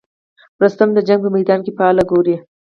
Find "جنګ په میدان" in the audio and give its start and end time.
1.07-1.59